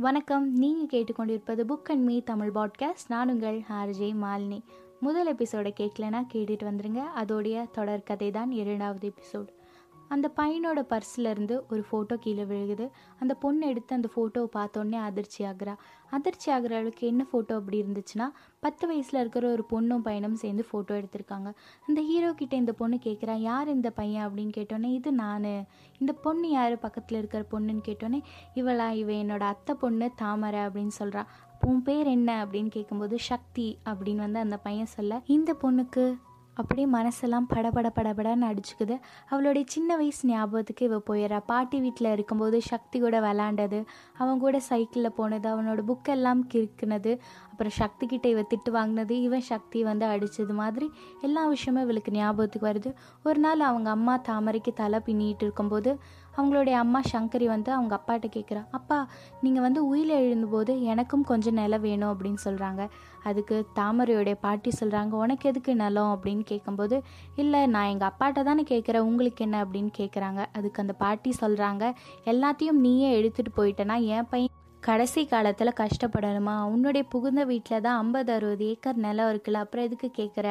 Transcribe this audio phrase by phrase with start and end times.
[0.00, 0.52] வணக்கம்.
[0.52, 4.62] நீங்கள் கேட்டுக்கொண்டிருப்பது book and me Tamil podcast நான் உங்கள் ஆர்ஜே மாலினி.
[5.00, 7.02] முதல் எபிசோடை கேட்கலனா கேட்டுட்டு வந்துருங்க.
[7.18, 9.46] அதோடைய தொடர் கதை தான் இரண்டாவது எபிசோடு
[10.10, 12.86] அந்த பையனோட பர்ஸ்லேருந்து ஒரு ஃபோட்டோ கீழே விழுகுது.
[13.20, 15.74] அந்த பொண்ணு எடுத்து அந்த ஃபோட்டோவை பார்த்தோன்னே அதிர்ச்சி ஆகிறா.
[16.10, 18.26] அதிர்ச்சி ஆகிற அளவுக்கு என்ன ஃபோட்டோ அப்படி இருந்துச்சுன்னா
[18.60, 21.50] பத்து வயசில் இருக்கிற ஒரு பொண்ணும் பையனும் சேர்ந்து ஃபோட்டோ எடுத்திருக்காங்க.
[21.86, 24.24] அந்த ஹீரோ கிட்டே இந்த பொண்ணு கேட்குறா யார் இந்த பையன்?
[24.26, 25.48] அப்படின்னு கேட்டோன்னே இது நான்.
[25.98, 26.78] இந்த பொண்ணு யார்?
[26.78, 28.20] பக்கத்தில் இருக்கிற பொண்ணுன்னு கேட்டோன்னே
[28.54, 31.24] இவளா இவ என்னோட அத்தை பொண்ணு தாமரை அப்படின்னு சொல்கிறா
[31.60, 32.30] உன் பேர் என்ன?
[32.44, 36.04] அப்படின்னு கேட்கும்போது சக்தி அப்படின்னு வந்து அந்த பையன் சொல்ல இந்த பொண்ணுக்கு
[36.60, 38.96] அப்படியே மனசெல்லாம் படபட படபடன்னு அடிச்சுக்குது.
[39.28, 43.78] அவளுடைய சின்ன வயசு ஞாபகத்துக்கு இவள் போயிடுறா பாட்டி வீட்டில் இருக்கும்போது சக்தி கூட விளாண்டது
[44.18, 47.12] அவன் கூட சைக்கிளில் போனது அவனோட புக்கெல்லாம் கிறுக்குனது
[47.60, 50.86] அப்புறம் சக்தி கிட்ட இவ திட்டு வாங்கினது இவன் சக்தி வந்து அடித்தது மாதிரி
[51.20, 52.90] எல்லா விஷயமும் இவளுக்கு ஞாபகத்துக்கு வருது.
[53.24, 55.90] ஒரு நாள் அவங்க அம்மா தாமரைக்கு தலை பின்னிட்டு இருக்கும்போது
[56.36, 58.98] அவங்களுடைய அம்மா சங்கரி வந்து அவங்க அப்பாட்ட கேட்குறா அப்பா
[59.40, 62.82] நீங்கள் வந்து உயிர் எழுந்தபோது எனக்கும் கொஞ்சம் நிலம் வேணும் அப்படின்னு சொல்கிறாங்க
[63.22, 66.12] அதுக்கு தாமரையோடைய பாட்டி சொல்கிறாங்க உனக்கு எதுக்கு நிலம்?
[66.14, 66.98] அப்படின்னு கேட்கும்போது
[67.36, 69.64] இல்லை நான் எங்கள் அப்பாட்ட தானே கேட்குறேன் உங்களுக்கு என்ன?
[69.64, 71.84] அப்படின்னு கேட்குறாங்க அதுக்கு அந்த பாட்டி சொல்கிறாங்க
[72.24, 76.54] எல்லாத்தையும் நீயே எடுத்துகிட்டு போயிட்டேன்னா என் பையன் கடைசி காலத்தில் கஷ்டப்படணுமா?
[76.64, 80.46] உன்னுடைய புகுந்த வீட்டில் தான் ஐம்பது அறுபது ஏக்கர் நிலம் இருக்குல்ல அப்புறம் எதுக்கு கேட்குற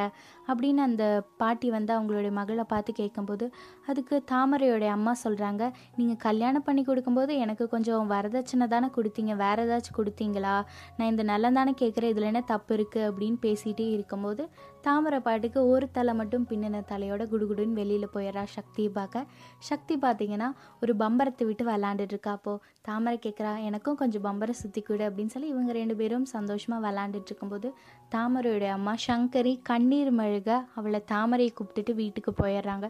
[0.49, 1.05] அப்படின்னு அந்த
[1.37, 3.45] பாட்டி வந்து அவங்களுடைய மகளை பார்த்து கேட்கும்போது
[3.87, 5.63] அதுக்கு தாமரையோடைய அம்மா சொல்கிறாங்க
[5.95, 10.55] நீங்கள் கல்யாணம் பண்ணி கொடுக்கும்போது எனக்கு கொஞ்சம் வரதட்சணை தானே கொடுத்தீங்க வேறு ஏதாச்சும் கொடுத்தீங்களா?
[10.97, 14.43] நான் இந்த நல்லம் தானே கேட்குறேன் இதில் என்ன தப்பு இருக்குது அப்படின்னு பேசிகிட்டே இருக்கும்போது
[14.81, 19.25] தாமரை பாட்டுக்கு ஒரு தலை மட்டும் பின்னின தலையோட குடுகுடுன்னு வெளியில் போயிடுறா சக்தியை பார்க்க
[19.59, 20.49] சக்தி பார்த்தீங்கன்னா
[20.81, 25.47] ஒரு பம்பரத்தை விட்டு விளாண்டுட்டு இருக்கா அப்போது தாமரை கேட்குறா எனக்கும் கொஞ்சம் பம்பரை சுற்றி கொடு அப்படின்னு சொல்லி
[25.47, 27.69] இவங்க ரெண்டு பேரும் சந்தோஷமாக விளாண்டுட்டு இருக்கும்போது
[28.13, 32.85] தாமரையோடைய அம்மா சங்கரி கண்ணீர் மழுக அவளை தாமரையை கூப்பிட்டுட்டு வீட்டுக்கு போயிடுறாங்க.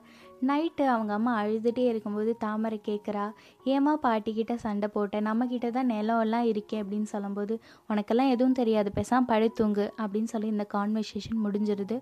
[0.47, 3.25] நைட்டு அவங்க அம்மா அழுதுகிட்டே இருக்கும்போது தாமரை கேட்குறா
[3.73, 7.55] ஏமா பாட்டிக்கிட்ட சண்டை போட்டேன் நம்மக்கிட்ட தான் நிலம் எல்லாம் இருக்கே அப்படின்னு சொல்லும்போது
[7.89, 11.97] உனக்கெல்லாம் எதுவும் தெரியாது பேசாம படுத்துங்கு அப்படின்னு சொல்லி இந்த கான்வர்சேஷன் முடிஞ்சிருது.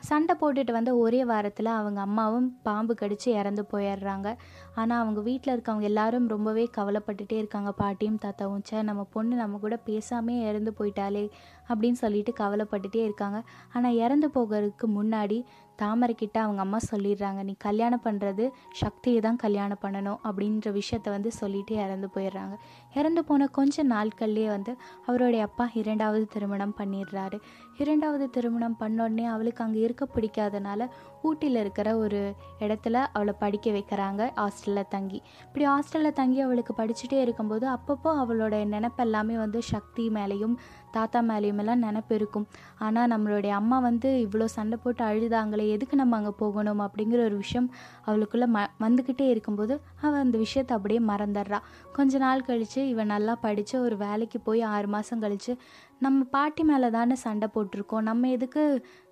[0.00, 4.28] சண்டை போட்டுட்டு வந்த ஒரே வாரத்தில் அவங்க அம்மாவும் பாம்பு கடித்து இறந்து போயிடுறாங்க.
[4.74, 7.70] ஆனால் அவங்க வீட்டில் இருக்கவங்க எல்லாரும் ரொம்பவே கவலைப்பட்டுட்டே இருக்காங்க.
[7.72, 11.24] பாட்டியும் தாத்தாவும் சே நம்ம பொண்ணு நம்ம கூட பேசாமே இறந்து போயிட்டாலே
[11.68, 13.40] அப்படின்னு சொல்லிட்டு கவலைப்பட்டுட்டே இருக்காங்க.
[13.72, 15.38] ஆனால் இறந்து போகிறதுக்கு முன்னாடி
[15.80, 21.74] தாமரைக்கிட்ட அவங்க அம்மா சொல்லிடுறாங்க நீ கல்யாணம் பண்ணுறது சக்தியை தான் கல்யாணம் பண்ணணும் அப்படின்ற விஷயத்த வந்து சொல்லிட்டு
[21.74, 22.54] இறந்து போயிடுறாங்க.
[22.94, 24.72] இறந்து போன கொஞ்ச நாட்கள்லேயே வந்து
[25.06, 27.38] அவருடைய அப்பா இரண்டாவது திருமணம் பண்ணிடுறாரு.
[27.78, 30.88] இரண்டாவது திருமணம் பண்ணோடனே அவளுக்கு அங்கே இருக்க பிடிக்காதனால
[31.22, 32.20] ஊட்டியில் இருக்கிற ஒரு
[32.60, 35.20] இடத்துல அவளை படிக்க வைக்கிறாங்க ஹாஸ்டலில் தங்கி.
[35.46, 40.56] இப்படி ஹாஸ்டலில் தங்கி அவளுக்கு படிச்சுட்டே இருக்கும்போது அப்பப்போ அவளோட நினப்பெல்லாமே வந்து சக்தி மேலேயும்
[40.98, 42.46] தாத்தா மேலேயுமெல்லாம் நினப்பு இருக்கும்.
[42.78, 47.68] ஆனால் நம்மளுடைய அம்மா வந்து இவ்வளோ சண்டை போட்டு அழுதாங்களே எதுக்கு நம்ம அங்கே போகணும் அப்படிங்கிற ஒரு விஷயம்
[48.06, 49.74] அவளுக்குள்ளே ம வந்துக்கிட்டே இருக்கும்போது
[50.04, 51.60] அவள் அந்த விஷயத்தை அப்படியே மறந்துடுறா.
[51.92, 55.52] கொஞ்ச நாள் கழித்து இவன் நல்லா படித்து ஒரு வேலைக்கு போய் ஆறு மாதம் கழித்து
[56.04, 58.06] நம்ம பாட்டி மேலே தானே சண்டை போட்டிருக்கோம்.
[58.08, 58.62] நம்ம எதுக்கு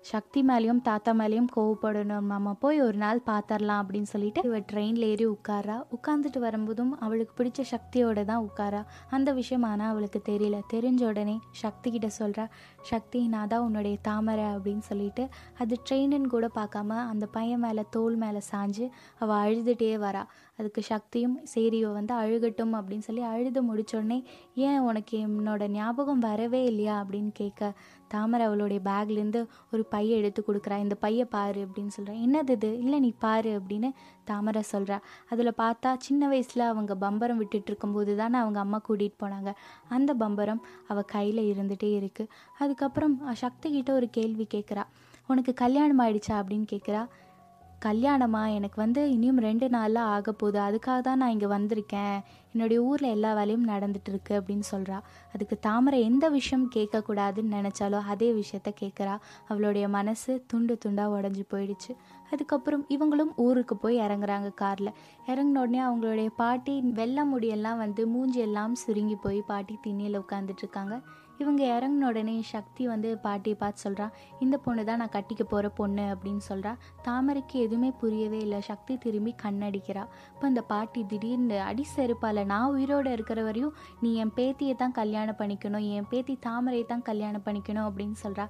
[0.09, 2.25] சக்தி மேலேயும் தாத்தா மேலேயும் கோவப்படணும்?
[2.33, 5.77] நம்ம போய் ஒரு நாள் பார்த்துடலாம் அப்படின்னு சொல்லிட்டு இவ ட்ரெயினில் ஏறி உட்காரா.
[5.95, 8.81] உட்காந்துட்டு வரும்போதும் அவளுக்கு பிடிச்ச சக்தியோட தான் உட்காரா.
[9.09, 10.59] அந்த விஷயம் ஆனால் அவளுக்கு தெரியல.
[10.73, 12.45] தெரிஞ்ச உடனே சக்தி கிட்ட சொல்கிறா
[12.91, 15.25] சக்தி நான் தான் உன்னுடைய தாமரை அப்படின்னு சொல்லிட்டு
[15.57, 18.87] அது ட்ரெயினுன்னு கூட பார்க்காம அந்த பையன் மேலே தோல் மேலே சாஞ்சு
[19.19, 20.23] அவள் அழுதுகிட்டே வரா.
[20.59, 24.19] அதுக்கு சக்தியும் சரி இவ வந்து அழுகட்டும் அப்படின்னு சொல்லி அழுது முடிச்சோடனே
[24.67, 27.71] ஏன் உனக்கு என்னோட ஞாபகம் வரவே இல்லையா அப்படின்னு கேட்க
[28.13, 29.39] தாமரை அவளுடைய பேக்லேருந்து
[29.73, 30.75] ஒரு பையை எடுத்து கொடுக்குறா.
[30.85, 32.69] இந்த பையை பாரு அப்படின்னு சொல்கிறேன் என்னது இது?
[32.79, 33.89] இல்லை நீ பாரு அப்படின்னு
[34.23, 34.97] தாமரை சொல்கிறா
[35.29, 39.51] அதில் பார்த்தா சின்ன வயசில் அவங்க பம்பரம் விட்டுட்டு இருக்கும்போது தானே அவங்க அம்மா கூட்டிகிட்டு போனாங்க.
[39.89, 44.83] அந்த பம்பரம் அவள் கையில் இருந்துகிட்டே இருக்குது அதுக்கப்புறம் சக்தி கிட்ட ஒரு கேள்வி கேட்குறா.
[45.27, 46.35] உனக்கு கல்யாணம் ஆயிடுச்சா?
[46.41, 47.03] அப்படின்னு கேட்குறா.
[47.81, 48.53] கல்யாணமா?
[48.53, 52.19] எனக்கு வந்து இனியும் ரெண்டு நாளில் ஆக போகுது அதுக்காக தான் நான் இங்கே வந்திருக்கேன்.
[52.51, 54.99] என்னுடைய ஊரில் எல்லா வேலையும் நடந்துட்டு அப்படின்னு சொல்கிறா
[55.33, 59.17] அதுக்கு தாமரை எந்த விஷயம் கேட்கக்கூடாதுன்னு நினச்சாலோ அதே விஷயத்த கேட்குறா.
[59.47, 61.95] அவளுடைய மனசு துண்டு துண்டாக உடஞ்சி போயிடுச்சு.
[62.31, 64.91] அதுக்கப்புறம் இவங்களும் ஊருக்கு போய் இறங்குறாங்க காரில்.
[65.27, 71.01] இறங்கின உடனே அவங்களுடைய பாட்டி வெள்ள முடியெல்லாம் வந்து மூஞ்சி எல்லாம் சுருங்கி போய் பாட்டி திண்ணியில் உட்காந்துட்டு இருக்காங்க.
[71.39, 74.07] இவங்க இறங்கின உடனே சக்தி வந்து பாட்டியை பார்த்து சொல்கிறா
[74.39, 76.73] இந்த பொண்ணு தான் நான் கட்டிக்க போகிற பொண்ணு அப்படின்னு சொல்கிறா
[77.07, 78.59] தாமரைக்கு எதுவுமே புரியவே இல்லை.
[78.69, 80.03] சக்தி திரும்பி கண்ணடிக்கிறா.
[80.33, 85.39] இப்போ அந்த பாட்டி திடீர்னு அடி செருப்பால் நான் உயிரோடு இருக்கிற வரையும் நீ என் பேத்தியை தான் கல்யாணம்
[85.41, 88.47] பண்ணிக்கணும் என் பேத்தி தாமரையை தான் கல்யாணம் பண்ணிக்கணும் அப்படின்னு சொல்கிறா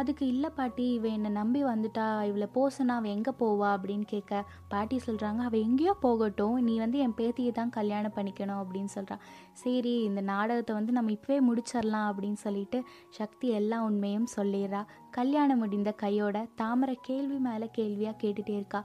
[0.00, 4.96] அதுக்கு இல்லை பாட்டி இவன் என்னை நம்பி வந்துட்டா இவளை போசனா அவள் எங்கே போவா அப்படின்னு கேட்க பாட்டி
[5.06, 10.20] சொல்கிறாங்க அவள் எங்கேயோ போகட்டும் நீ வந்து என் பேத்தியை தான் கல்யாணம் பண்ணிக்கணும் அப்படின்னு சொல்கிறான் சரி இந்த
[10.32, 12.80] நாடகத்தை வந்து நம்ம இப்போவே முடிச்சிடலாம் அப்படின்னு சொல்லிட்டு
[13.10, 14.82] சக்தி எல்லா உண்மையும் சொல்லிடுறா.
[15.10, 18.80] கல்யாணம் முடிந்த கையோட தாமரை கேள்வி மேலே கேள்வியாக கேட்டுகிட்டே இருக்கா.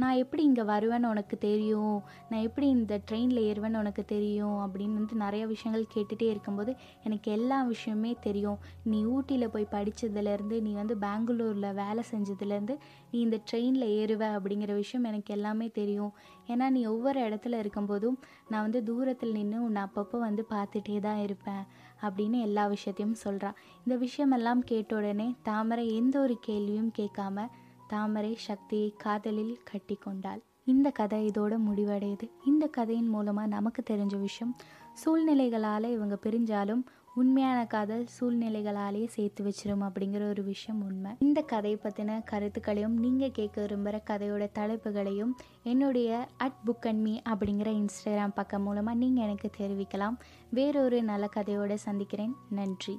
[0.00, 1.96] நான் எப்படி இங்கே வருவேன்னு உனக்கு தெரியும்?
[2.28, 4.58] நான் எப்படி இந்த ட்ரெயினில் ஏறுவேன்னு உனக்கு தெரியும்?
[4.64, 6.72] அப்படின்னு வந்து நிறைய விஷயங்கள் கேட்டுகிட்டே இருக்கும்போது
[7.04, 8.58] எனக்கு எல்லா விஷயமே தெரியும்.
[8.84, 12.76] நீ ஊட்டியில் போய் படித்ததுலேருந்து நீ வந்து பெங்களூரில் வேலை செஞ்சதுலேருந்து
[13.10, 16.12] நீ இந்த ட்ரெயினில் ஏறுவ அப்படிங்கிற விஷயம் எனக்கு எல்லாமே தெரியும்.
[16.48, 18.18] ஏன்னா நீ ஒவ்வொரு இடத்துல இருக்கும்போதும்
[18.48, 21.64] நான் வந்து தூரத்தில் நின்று உன்னை அப்பப்போ வந்து பார்த்துட்டே தான் இருப்பேன்
[22.02, 27.46] அப்படின்னு எல்லா விஷயத்தையும் சொல்கிறான் இந்த விஷயமெல்லாம் கேட்ட உடனே தாமரை எந்த ஒரு கேள்வியும் கேட்காம
[27.94, 32.26] தாமரை சக்தியை காதலில் கட்டி கொண்டாள் இந்த கதை இதோட முடிவடையுது.
[32.46, 34.54] இந்த கதையின் மூலமாக நமக்கு தெரிஞ்ச விஷயம்
[35.02, 36.82] சூழ்நிலைகளால் இவங்க பிரிஞ்சாலும்
[37.20, 41.12] உண்மையான காதல் சூழ்நிலைகளாலேயே சேர்த்து வச்சிரும் அப்படிங்கிற ஒரு விஷயம் உண்மை.
[41.26, 45.32] இந்த கதையை பற்றின கருத்துக்களையும் நீங்கள் கேட்க விரும்புகிற கதையோட தலைப்புகளையும்
[45.72, 50.18] என்னுடைய அட் புக் அண்ட் மீ அப்படிங்கிற இன்ஸ்டாகிராம் பக்கம் மூலமாக நீங்கள் எனக்கு தெரிவிக்கலாம்.
[50.58, 52.34] வேறொரு நல்ல கதையோடு சந்திக்கிறேன்.
[52.50, 52.96] நன்றி.